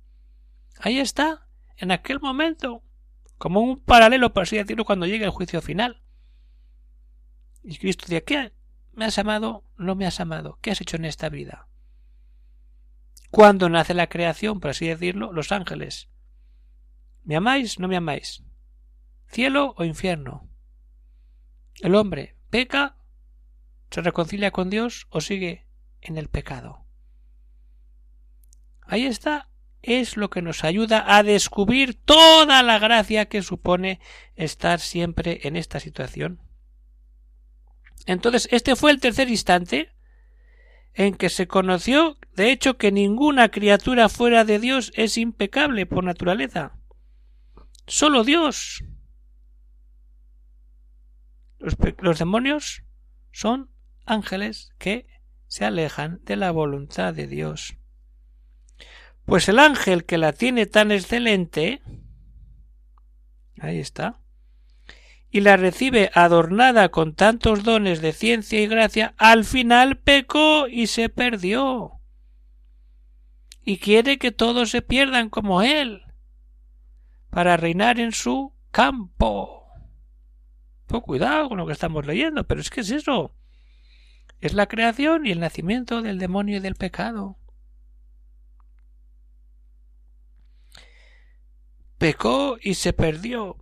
Ahí 0.80 0.98
está, 1.00 1.46
en 1.76 1.90
aquel 1.90 2.18
momento, 2.20 2.82
como 3.38 3.60
un 3.60 3.80
paralelo, 3.80 4.32
por 4.32 4.42
así 4.42 4.56
decirlo, 4.56 4.84
cuando 4.84 5.06
llegue 5.06 5.24
el 5.24 5.30
juicio 5.30 5.62
final. 5.62 6.02
Y 7.62 7.78
Cristo 7.78 8.04
dice, 8.06 8.24
¿qué? 8.24 8.52
¿Me 8.92 9.04
has 9.04 9.18
amado? 9.18 9.64
¿No 9.76 9.94
me 9.94 10.06
has 10.06 10.20
amado? 10.20 10.58
¿Qué 10.60 10.70
has 10.70 10.80
hecho 10.80 10.96
en 10.96 11.04
esta 11.04 11.28
vida? 11.28 11.68
Cuando 13.30 13.68
nace 13.68 13.94
la 13.94 14.08
creación, 14.08 14.58
por 14.58 14.70
así 14.70 14.88
decirlo, 14.88 15.32
los 15.32 15.52
ángeles. 15.52 16.08
¿Me 17.24 17.36
amáis? 17.36 17.78
¿No 17.78 17.88
me 17.88 17.96
amáis? 17.96 18.42
¿Cielo 19.26 19.74
o 19.76 19.84
infierno? 19.84 20.48
El 21.80 21.94
hombre 21.94 22.36
peca, 22.50 22.96
se 23.90 24.00
reconcilia 24.00 24.50
con 24.50 24.70
Dios 24.70 25.06
o 25.10 25.20
sigue 25.20 25.66
en 26.00 26.16
el 26.16 26.28
pecado. 26.28 26.86
Ahí 28.82 29.04
está 29.04 29.47
es 29.82 30.16
lo 30.16 30.30
que 30.30 30.42
nos 30.42 30.64
ayuda 30.64 31.16
a 31.16 31.22
descubrir 31.22 31.94
toda 31.94 32.62
la 32.62 32.78
gracia 32.78 33.26
que 33.26 33.42
supone 33.42 34.00
estar 34.34 34.80
siempre 34.80 35.40
en 35.44 35.56
esta 35.56 35.80
situación. 35.80 36.40
Entonces, 38.06 38.48
este 38.50 38.76
fue 38.76 38.90
el 38.90 39.00
tercer 39.00 39.28
instante 39.28 39.90
en 40.94 41.14
que 41.14 41.28
se 41.28 41.46
conoció, 41.46 42.18
de 42.34 42.50
hecho, 42.50 42.76
que 42.76 42.90
ninguna 42.90 43.50
criatura 43.50 44.08
fuera 44.08 44.44
de 44.44 44.58
Dios 44.58 44.92
es 44.96 45.16
impecable 45.16 45.86
por 45.86 46.04
naturaleza. 46.04 46.76
Solo 47.86 48.24
Dios. 48.24 48.84
Los, 51.58 52.18
demonios 52.18 52.84
son 53.32 53.70
ángeles 54.04 54.70
que 54.78 55.06
se 55.46 55.64
alejan 55.64 56.20
de 56.24 56.36
la 56.36 56.50
voluntad 56.50 57.14
de 57.14 57.26
Dios. 57.26 57.77
Pues 59.28 59.46
el 59.50 59.58
ángel 59.58 60.06
que 60.06 60.16
la 60.16 60.32
tiene 60.32 60.64
tan 60.64 60.90
excelente, 60.90 61.82
ahí 63.60 63.78
está, 63.78 64.22
y 65.30 65.40
la 65.40 65.58
recibe 65.58 66.10
adornada 66.14 66.88
con 66.88 67.14
tantos 67.14 67.62
dones 67.62 68.00
de 68.00 68.14
ciencia 68.14 68.58
y 68.58 68.66
gracia, 68.66 69.12
al 69.18 69.44
final 69.44 69.98
pecó 69.98 70.66
y 70.66 70.86
se 70.86 71.10
perdió. 71.10 72.00
Y 73.66 73.76
quiere 73.76 74.16
que 74.16 74.32
todos 74.32 74.70
se 74.70 74.80
pierdan 74.80 75.28
como 75.28 75.60
él, 75.60 76.04
para 77.28 77.58
reinar 77.58 78.00
en 78.00 78.12
su 78.12 78.54
campo. 78.70 79.66
Pues 80.86 81.02
cuidado 81.02 81.50
con 81.50 81.58
lo 81.58 81.66
que 81.66 81.74
estamos 81.74 82.06
leyendo, 82.06 82.46
pero 82.46 82.62
es 82.62 82.70
que 82.70 82.80
es 82.80 82.90
eso. 82.90 83.34
Es 84.40 84.54
la 84.54 84.68
creación 84.68 85.26
y 85.26 85.32
el 85.32 85.40
nacimiento 85.40 86.00
del 86.00 86.18
demonio 86.18 86.56
y 86.56 86.60
del 86.60 86.76
pecado. 86.76 87.36
Pecó 91.98 92.58
y 92.62 92.74
se 92.74 92.92
perdió 92.92 93.56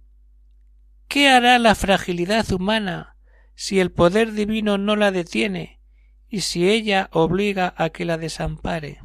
¿Qué 1.09 1.28
hará 1.28 1.59
la 1.59 1.75
fragilidad 1.75 2.50
humana 2.52 3.16
si 3.55 3.81
el 3.81 3.90
poder 3.90 4.33
divino 4.33 4.76
no 4.76 4.97
la 4.97 5.11
detiene 5.11 5.81
y 6.28 6.40
si 6.40 6.69
ella 6.69 7.09
obliga 7.12 7.75
a 7.76 7.90
que 7.90 8.05
la 8.05 8.19
desampare? 8.19 9.00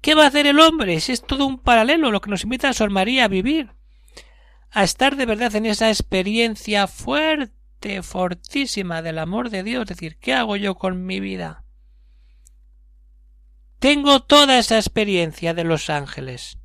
¿Qué 0.00 0.14
va 0.14 0.24
a 0.24 0.28
hacer 0.28 0.46
el 0.46 0.58
hombre 0.58 0.98
si 1.00 1.12
es 1.12 1.22
todo 1.22 1.46
un 1.46 1.60
paralelo 1.60 2.10
lo 2.10 2.20
que 2.20 2.30
nos 2.30 2.42
invita 2.42 2.68
a 2.68 2.72
Sor 2.72 2.90
María 2.90 3.26
a 3.26 3.28
vivir? 3.28 3.70
A 4.70 4.82
estar 4.82 5.16
de 5.16 5.26
verdad 5.26 5.54
en 5.54 5.66
esa 5.66 5.90
experiencia 5.90 6.88
fuerte, 6.88 8.02
fortísima 8.02 9.02
del 9.02 9.18
amor 9.18 9.50
de 9.50 9.62
Dios. 9.62 9.82
Es 9.82 9.88
decir, 9.88 10.16
¿qué 10.18 10.32
hago 10.32 10.56
yo 10.56 10.74
con 10.76 11.04
mi 11.04 11.20
vida? 11.20 11.64
Tengo 13.78 14.20
toda 14.20 14.58
esa 14.58 14.76
experiencia 14.76 15.54
de 15.54 15.64
los 15.64 15.90
ángeles. 15.90 16.58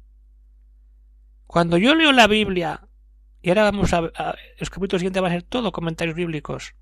Cuando 1.48 1.77
yo 1.77 1.96
leo 1.96 2.12
la 2.12 2.27
Biblia 2.27 2.88
y 3.42 3.50
ahora 3.50 3.63
vamos 3.63 3.94
a, 3.94 4.01
los 4.60 4.70
capítulos 4.70 5.00
siguientes 5.00 5.22
van 5.22 5.32
a 5.32 5.36
ser 5.36 5.44
todo 5.44 5.72
comentarios 5.72 6.16
bíblicos. 6.16 6.75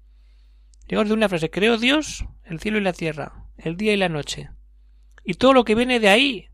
Llegamos 0.87 1.09
de 1.09 1.13
una 1.13 1.29
frase, 1.29 1.49
creo 1.51 1.77
Dios, 1.77 2.25
el 2.43 2.59
cielo 2.59 2.79
y 2.79 2.81
la 2.81 2.93
tierra, 2.93 3.45
el 3.57 3.77
día 3.77 3.93
y 3.93 3.97
la 3.97 4.09
noche. 4.09 4.49
Y 5.23 5.35
todo 5.35 5.53
lo 5.53 5.63
que 5.63 5.75
viene 5.75 5.99
de 5.99 6.09
ahí. 6.09 6.49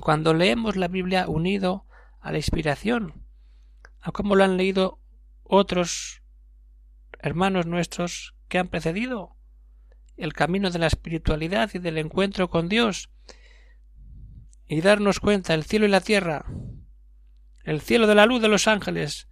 Cuando 0.00 0.32
leemos 0.32 0.76
la 0.76 0.88
Biblia 0.88 1.28
unido 1.28 1.86
a 2.20 2.32
la 2.32 2.38
inspiración, 2.38 3.26
a 4.00 4.12
cómo 4.12 4.34
lo 4.34 4.44
han 4.44 4.56
leído 4.56 5.00
otros 5.42 6.22
hermanos 7.18 7.66
nuestros 7.66 8.34
que 8.48 8.58
han 8.58 8.68
precedido, 8.68 9.36
el 10.16 10.32
camino 10.32 10.70
de 10.70 10.78
la 10.78 10.86
espiritualidad 10.86 11.70
y 11.74 11.78
del 11.78 11.98
encuentro 11.98 12.48
con 12.48 12.68
Dios, 12.68 13.10
y 14.66 14.80
darnos 14.80 15.20
cuenta 15.20 15.54
el 15.54 15.64
cielo 15.64 15.86
y 15.86 15.90
la 15.90 16.00
tierra, 16.00 16.46
el 17.64 17.80
cielo 17.80 18.06
de 18.06 18.14
la 18.14 18.26
luz 18.26 18.42
de 18.42 18.48
los 18.48 18.68
ángeles, 18.68 19.28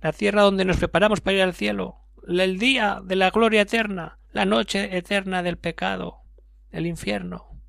la 0.00 0.12
tierra 0.12 0.42
donde 0.42 0.64
nos 0.64 0.78
preparamos 0.78 1.20
para 1.20 1.36
ir 1.36 1.42
al 1.42 1.54
cielo, 1.54 2.04
el 2.26 2.58
día 2.58 3.00
de 3.04 3.16
la 3.16 3.30
gloria 3.30 3.62
eterna, 3.62 4.18
la 4.32 4.44
noche 4.44 4.96
eterna 4.96 5.42
del 5.42 5.58
pecado, 5.58 6.22
el 6.70 6.86
infierno. 6.86 7.60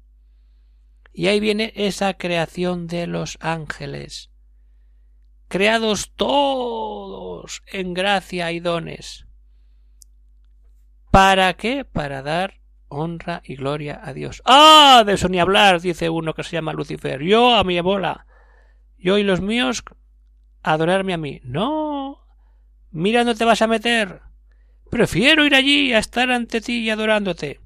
Y 1.14 1.28
ahí 1.28 1.40
viene 1.40 1.74
esa 1.76 2.14
creación 2.14 2.88
de 2.88 3.08
los 3.08 3.38
ángeles, 3.42 4.32
creados 5.48 6.14
todos 6.16 7.64
en 7.68 7.94
gracia 7.94 8.52
y 8.52 8.60
dones. 8.60 9.26
¿Para 11.12 11.56
qué? 11.56 11.86
Para 11.86 12.22
dar 12.22 12.60
honra 12.90 13.42
y 13.46 13.56
gloria 13.56 14.00
a 14.04 14.14
Dios. 14.14 14.42
¡Ah! 14.46 15.04
De 15.06 15.14
eso 15.14 15.30
ni 15.30 15.40
hablar, 15.40 15.80
dice 15.82 16.10
uno 16.10 16.34
que 16.34 16.44
se 16.44 16.52
llama 16.52 16.74
Lucifer. 16.74 17.22
Yo 17.22 17.56
a 17.56 17.64
mi 17.64 17.80
bola 17.80 18.26
yo 19.00 19.18
y 19.18 19.24
los 19.24 19.42
míos 19.42 19.84
adorarme 20.62 21.14
a 21.14 21.18
mí. 21.18 21.42
No. 21.44 22.28
Mira 22.92 23.24
dónde 23.24 23.38
te 23.38 23.46
vas 23.46 23.62
a 23.62 23.68
meter. 23.68 24.22
Prefiero 24.92 25.46
ir 25.46 25.56
allí 25.56 25.94
a 25.94 26.00
estar 26.00 26.32
ante 26.32 26.62
ti 26.62 26.80
y 26.80 26.90
adorándote. 26.90 27.62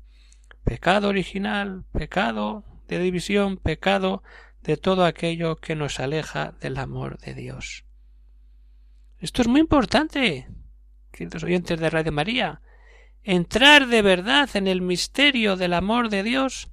Pecado 0.64 1.10
original, 1.10 1.86
pecado 1.92 2.64
de 2.88 3.00
división, 3.00 3.58
pecado 3.58 4.24
de 4.62 4.78
todo 4.78 5.06
aquello 5.06 5.58
que 5.58 5.76
nos 5.76 6.00
aleja 6.00 6.54
del 6.62 6.78
amor 6.78 7.18
de 7.20 7.34
Dios. 7.34 7.86
Esto 9.20 9.42
es 9.42 9.48
muy 9.48 9.62
importante, 9.62 10.48
queridos 11.12 11.44
oyentes 11.44 11.80
de 11.80 11.90
Radio 11.90 12.12
María, 12.12 12.62
entrar 13.24 13.88
de 13.88 14.02
verdad 14.02 14.50
en 14.54 14.68
el 14.68 14.82
misterio 14.82 15.56
del 15.56 15.74
amor 15.74 16.10
de 16.10 16.24
Dios 16.24 16.70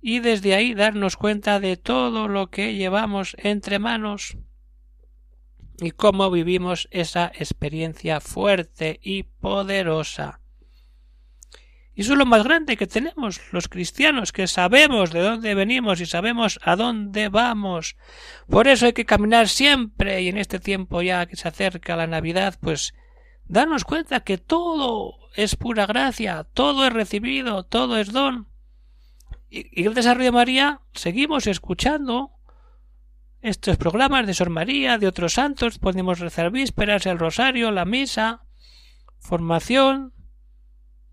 y 0.00 0.20
desde 0.20 0.54
ahí 0.54 0.74
darnos 0.74 1.16
cuenta 1.16 1.58
de 1.58 1.76
todo 1.76 2.28
lo 2.28 2.48
que 2.48 2.74
llevamos 2.74 3.36
entre 3.38 3.78
manos 3.78 4.36
y 5.78 5.90
cómo 5.90 6.30
vivimos 6.30 6.88
esa 6.90 7.32
experiencia 7.34 8.20
fuerte 8.20 8.98
y 9.02 9.24
poderosa. 9.24 10.40
Y 11.94 12.02
eso 12.02 12.12
es 12.12 12.18
lo 12.18 12.26
más 12.26 12.44
grande 12.44 12.76
que 12.76 12.86
tenemos 12.86 13.40
los 13.52 13.68
cristianos, 13.68 14.30
que 14.30 14.46
sabemos 14.46 15.12
de 15.12 15.20
dónde 15.20 15.54
venimos 15.54 16.00
y 16.02 16.06
sabemos 16.06 16.60
a 16.62 16.76
dónde 16.76 17.30
vamos. 17.30 17.96
Por 18.50 18.68
eso 18.68 18.84
hay 18.84 18.92
que 18.92 19.06
caminar 19.06 19.48
siempre 19.48 20.20
y 20.20 20.28
en 20.28 20.36
este 20.36 20.60
tiempo 20.60 21.00
ya 21.00 21.24
que 21.24 21.36
se 21.36 21.48
acerca 21.48 21.96
la 21.96 22.06
Navidad, 22.06 22.58
pues 22.60 22.92
darnos 23.48 23.84
cuenta 23.84 24.20
que 24.20 24.38
todo 24.38 25.14
es 25.34 25.56
pura 25.56 25.86
gracia, 25.86 26.46
todo 26.54 26.86
es 26.86 26.92
recibido, 26.92 27.64
todo 27.64 27.98
es 27.98 28.12
don. 28.12 28.48
Y, 29.48 29.82
gracias 29.82 30.06
a 30.06 30.14
Radio 30.14 30.32
María 30.32 30.80
seguimos 30.92 31.46
escuchando 31.46 32.32
estos 33.40 33.76
programas 33.76 34.26
de 34.26 34.34
Sor 34.34 34.50
María, 34.50 34.98
de 34.98 35.06
otros 35.06 35.34
santos, 35.34 35.78
podemos 35.78 36.18
rezar 36.18 36.50
vísperas, 36.50 37.06
el 37.06 37.18
rosario, 37.18 37.70
la 37.70 37.84
misa, 37.84 38.44
formación, 39.20 40.12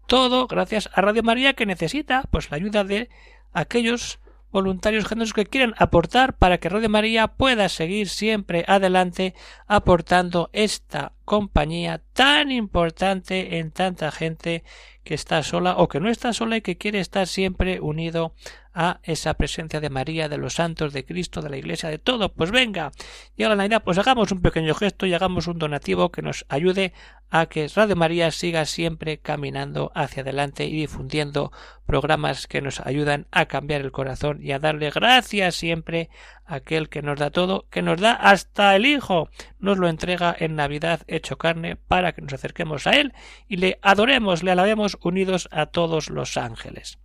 todo 0.07 0.47
gracias 0.47 0.89
a 0.93 1.01
Radio 1.01 1.21
María 1.21 1.53
que 1.53 1.65
necesita 1.65 2.23
pues 2.31 2.49
la 2.49 2.57
ayuda 2.57 2.83
de 2.83 3.09
aquellos 3.51 4.19
voluntarios 4.53 5.05
generosos 5.05 5.33
que 5.33 5.47
quieran 5.47 5.73
aportar 5.77 6.37
para 6.37 6.59
que 6.59 6.69
Radio 6.69 6.87
María 6.87 7.27
pueda 7.27 7.67
seguir 7.67 8.07
siempre 8.07 8.63
adelante 8.67 9.33
aportando 9.67 10.49
esta 10.53 11.13
compañía 11.25 12.01
tan 12.13 12.51
importante 12.51 13.57
en 13.57 13.71
tanta 13.71 14.11
gente 14.11 14.63
que 15.03 15.15
está 15.15 15.41
sola 15.41 15.75
o 15.77 15.89
que 15.89 15.99
no 15.99 16.07
está 16.07 16.31
sola 16.33 16.57
y 16.57 16.61
que 16.61 16.77
quiere 16.77 16.99
estar 16.99 17.27
siempre 17.27 17.81
unido 17.81 18.35
a 18.73 18.99
esa 19.03 19.35
presencia 19.35 19.79
de 19.79 19.89
María, 19.89 20.29
de 20.29 20.37
los 20.37 20.55
santos, 20.55 20.93
de 20.93 21.05
Cristo, 21.05 21.41
de 21.41 21.49
la 21.49 21.57
Iglesia, 21.57 21.89
de 21.89 21.99
todo. 21.99 22.33
Pues 22.33 22.51
venga, 22.51 22.91
llega 23.35 23.49
la 23.49 23.55
Navidad, 23.55 23.83
pues 23.83 23.97
hagamos 23.97 24.31
un 24.31 24.41
pequeño 24.41 24.73
gesto 24.73 25.05
y 25.05 25.13
hagamos 25.13 25.47
un 25.47 25.59
donativo 25.59 26.11
que 26.11 26.21
nos 26.21 26.45
ayude 26.49 26.93
a 27.29 27.47
que 27.47 27.67
Radio 27.75 27.95
María 27.95 28.31
siga 28.31 28.65
siempre 28.65 29.17
caminando 29.19 29.91
hacia 29.95 30.21
adelante 30.21 30.65
y 30.65 30.71
difundiendo 30.73 31.51
programas 31.85 32.47
que 32.47 32.61
nos 32.61 32.79
ayudan 32.79 33.27
a 33.31 33.47
cambiar 33.47 33.81
el 33.81 33.91
corazón 33.91 34.39
y 34.41 34.51
a 34.51 34.59
darle 34.59 34.91
gracias 34.91 35.55
siempre 35.55 36.09
a 36.45 36.55
aquel 36.55 36.89
que 36.89 37.01
nos 37.01 37.19
da 37.19 37.31
todo, 37.31 37.65
que 37.69 37.81
nos 37.81 37.99
da 37.99 38.13
hasta 38.13 38.75
el 38.75 38.85
Hijo, 38.85 39.29
nos 39.59 39.77
lo 39.77 39.87
entrega 39.87 40.35
en 40.37 40.55
Navidad 40.55 41.01
hecho 41.07 41.37
carne 41.37 41.75
para 41.75 42.13
que 42.13 42.21
nos 42.21 42.33
acerquemos 42.33 42.87
a 42.87 42.91
Él 42.91 43.13
y 43.47 43.57
le 43.57 43.79
adoremos, 43.81 44.43
le 44.43 44.51
alabemos 44.51 44.97
unidos 45.01 45.49
a 45.51 45.65
todos 45.67 46.09
los 46.09 46.37
ángeles. 46.37 46.99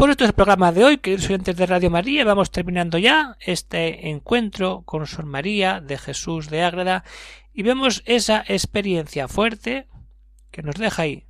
Por 0.00 0.08
esto 0.08 0.24
es 0.24 0.30
el 0.30 0.34
programa 0.34 0.72
de 0.72 0.82
hoy, 0.82 0.96
queridos 0.96 1.26
oyentes 1.26 1.58
de 1.58 1.66
Radio 1.66 1.90
María. 1.90 2.24
Vamos 2.24 2.50
terminando 2.50 2.96
ya 2.96 3.36
este 3.38 4.08
encuentro 4.08 4.80
con 4.86 5.06
Sor 5.06 5.26
María 5.26 5.82
de 5.82 5.98
Jesús 5.98 6.48
de 6.48 6.62
Ágreda 6.62 7.04
y 7.52 7.64
vemos 7.64 8.02
esa 8.06 8.42
experiencia 8.48 9.28
fuerte 9.28 9.88
que 10.50 10.62
nos 10.62 10.76
deja 10.76 11.02
ahí. 11.02 11.26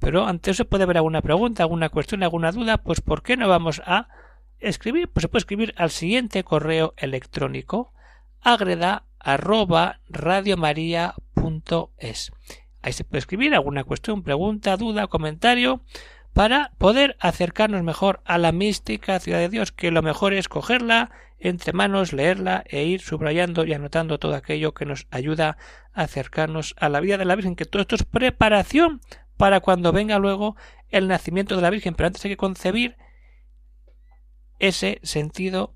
Pero 0.00 0.26
ante 0.26 0.50
eso 0.50 0.66
puede 0.66 0.84
haber 0.84 0.98
alguna 0.98 1.22
pregunta, 1.22 1.62
alguna 1.62 1.88
cuestión, 1.88 2.22
alguna 2.22 2.52
duda, 2.52 2.76
pues 2.76 3.00
¿por 3.00 3.22
qué 3.22 3.38
no 3.38 3.48
vamos 3.48 3.80
a 3.86 4.08
escribir? 4.58 5.08
Pues 5.08 5.22
se 5.22 5.28
puede 5.28 5.40
escribir 5.40 5.72
al 5.78 5.88
siguiente 5.88 6.44
correo 6.44 6.92
electrónico 6.98 7.94
agreda 8.42 9.04
arroba 9.18 10.00
radiomaria.es. 10.10 12.32
Ahí 12.82 12.92
se 12.92 13.04
puede 13.04 13.20
escribir 13.20 13.54
alguna 13.54 13.84
cuestión, 13.84 14.22
pregunta, 14.22 14.76
duda, 14.76 15.06
comentario 15.06 15.80
para 16.32 16.72
poder 16.78 17.16
acercarnos 17.20 17.82
mejor 17.82 18.20
a 18.24 18.38
la 18.38 18.52
mística 18.52 19.18
ciudad 19.20 19.38
de 19.38 19.48
Dios, 19.48 19.72
que 19.72 19.90
lo 19.90 20.02
mejor 20.02 20.34
es 20.34 20.48
cogerla 20.48 21.10
entre 21.38 21.72
manos, 21.72 22.12
leerla 22.12 22.64
e 22.66 22.84
ir 22.84 23.00
subrayando 23.00 23.64
y 23.64 23.72
anotando 23.72 24.18
todo 24.18 24.34
aquello 24.34 24.74
que 24.74 24.86
nos 24.86 25.06
ayuda 25.10 25.56
a 25.92 26.02
acercarnos 26.02 26.74
a 26.78 26.88
la 26.88 27.00
vida 27.00 27.16
de 27.16 27.24
la 27.24 27.36
Virgen, 27.36 27.56
que 27.56 27.64
todo 27.64 27.82
esto 27.82 27.94
es 27.94 28.04
preparación 28.04 29.00
para 29.36 29.60
cuando 29.60 29.92
venga 29.92 30.18
luego 30.18 30.56
el 30.90 31.08
nacimiento 31.08 31.56
de 31.56 31.62
la 31.62 31.70
Virgen, 31.70 31.94
pero 31.94 32.08
antes 32.08 32.24
hay 32.24 32.32
que 32.32 32.36
concebir 32.36 32.96
ese 34.58 35.00
sentido 35.02 35.74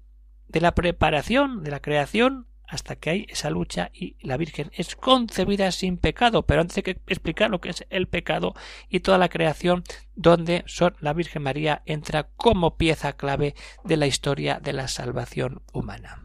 de 0.49 0.61
la 0.61 0.75
preparación, 0.75 1.63
de 1.63 1.71
la 1.71 1.81
creación, 1.81 2.47
hasta 2.73 2.97
que 2.97 3.11
hay 3.11 3.27
esa 3.29 3.51
lucha 3.51 3.91
y 3.93 4.17
la 4.23 4.39
Virgen 4.39 4.71
es 4.75 4.97
concebida 4.97 5.71
sin 5.73 5.99
pecado. 5.99 6.47
Pero 6.47 6.63
antes 6.63 6.79
hay 6.79 6.83
que 6.83 7.01
explicar 7.07 7.51
lo 7.51 7.61
que 7.61 7.69
es 7.69 7.85
el 7.91 8.09
pecado 8.09 8.55
y 8.89 9.01
toda 9.01 9.19
la 9.19 9.29
creación 9.29 9.85
donde 10.17 10.65
la 11.01 11.13
Virgen 11.13 11.43
María 11.43 11.83
entra 11.85 12.29
como 12.35 12.79
pieza 12.79 13.13
clave 13.13 13.55
de 13.85 13.99
la 13.99 14.07
historia 14.07 14.59
de 14.59 14.73
la 14.73 14.89
salvación 14.89 15.63
humana. 15.75 16.23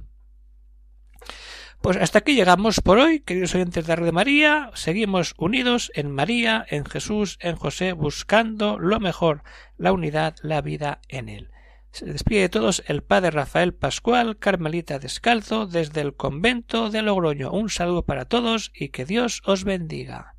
Pues 1.81 1.97
hasta 1.97 2.19
aquí 2.19 2.33
llegamos 2.33 2.79
por 2.79 2.97
hoy, 2.97 3.19
queridos 3.19 3.53
oyentes 3.53 3.86
de 3.86 3.95
de 3.97 4.12
María. 4.13 4.71
Seguimos 4.73 5.33
unidos 5.38 5.91
en 5.95 6.12
María, 6.12 6.65
en 6.69 6.86
Jesús, 6.86 7.38
en 7.41 7.57
José, 7.57 7.91
buscando 7.91 8.79
lo 8.79 9.01
mejor, 9.01 9.43
la 9.77 9.91
unidad, 9.91 10.36
la 10.41 10.62
vida 10.62 11.01
en 11.10 11.27
él. 11.27 11.51
Se 11.97 12.05
despide 12.05 12.41
de 12.41 12.49
todos 12.49 12.83
el 12.86 13.01
padre 13.01 13.31
Rafael 13.31 13.73
Pascual, 13.73 14.38
Carmelita 14.38 14.99
Descalzo, 14.99 15.65
desde 15.65 16.01
el 16.01 16.13
convento 16.13 16.91
de 16.91 17.01
Logroño. 17.01 17.49
Un 17.49 17.71
saludo 17.71 18.03
para 18.03 18.25
todos 18.25 18.71
y 18.75 18.89
que 18.89 19.03
Dios 19.03 19.41
os 19.47 19.63
bendiga. 19.63 20.36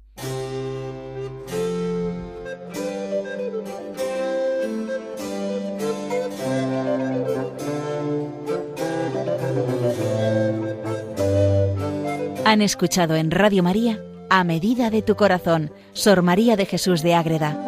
Han 12.44 12.62
escuchado 12.62 13.16
en 13.16 13.33
Radio 13.33 13.64
María, 13.64 14.01
A 14.31 14.44
Medida 14.44 14.90
de 14.90 15.03
tu 15.03 15.16
Corazón, 15.16 15.73
Sor 15.92 16.23
María 16.23 16.55
de 16.55 16.66
Jesús 16.66 17.03
de 17.03 17.14
Ágreda 17.14 17.67